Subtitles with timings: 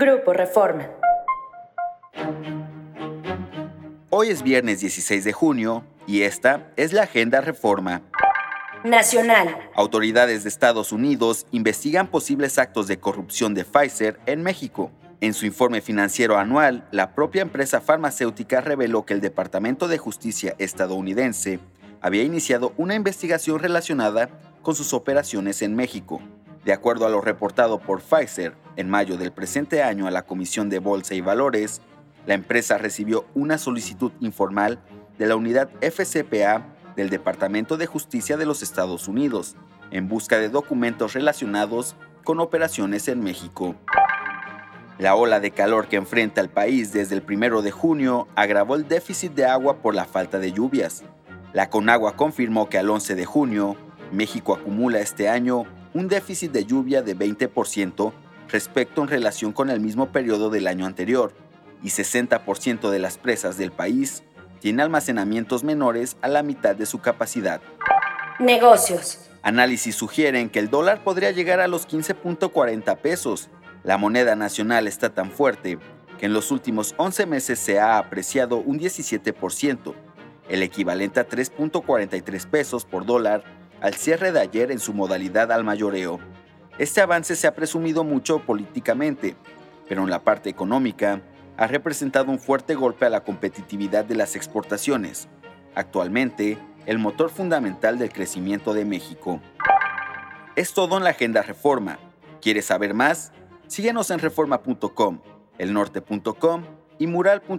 [0.00, 0.88] Grupo Reforma.
[4.10, 8.02] Hoy es viernes 16 de junio y esta es la Agenda Reforma.
[8.84, 9.58] Nacional.
[9.74, 14.92] Autoridades de Estados Unidos investigan posibles actos de corrupción de Pfizer en México.
[15.20, 20.54] En su informe financiero anual, la propia empresa farmacéutica reveló que el Departamento de Justicia
[20.58, 21.58] estadounidense
[22.00, 24.28] había iniciado una investigación relacionada
[24.62, 26.22] con sus operaciones en México.
[26.68, 30.68] De acuerdo a lo reportado por Pfizer, en mayo del presente año a la Comisión
[30.68, 31.80] de Bolsa y Valores,
[32.26, 34.78] la empresa recibió una solicitud informal
[35.16, 39.56] de la unidad FCPA del Departamento de Justicia de los Estados Unidos
[39.92, 43.74] en busca de documentos relacionados con operaciones en México.
[44.98, 48.86] La ola de calor que enfrenta el país desde el 1 de junio agravó el
[48.86, 51.02] déficit de agua por la falta de lluvias.
[51.54, 53.74] La Conagua confirmó que al 11 de junio,
[54.12, 55.64] México acumula este año
[55.94, 58.12] un déficit de lluvia de 20%
[58.48, 61.32] respecto en relación con el mismo periodo del año anterior,
[61.82, 64.22] y 60% de las presas del país
[64.60, 67.60] tiene almacenamientos menores a la mitad de su capacidad.
[68.38, 69.30] Negocios.
[69.42, 73.48] Análisis sugieren que el dólar podría llegar a los 15.40 pesos,
[73.84, 75.78] la moneda nacional está tan fuerte
[76.18, 79.94] que en los últimos 11 meses se ha apreciado un 17%,
[80.48, 83.44] el equivalente a 3.43 pesos por dólar
[83.80, 86.18] al cierre de ayer en su modalidad al mayoreo.
[86.78, 89.36] Este avance se ha presumido mucho políticamente,
[89.88, 91.20] pero en la parte económica
[91.56, 95.28] ha representado un fuerte golpe a la competitividad de las exportaciones,
[95.74, 99.40] actualmente el motor fundamental del crecimiento de México.
[100.56, 101.98] Es todo en la Agenda Reforma.
[102.40, 103.32] ¿Quieres saber más?
[103.66, 105.20] Síguenos en reforma.com,
[105.58, 106.62] elnorte.com
[106.98, 107.58] y mural.com.mx.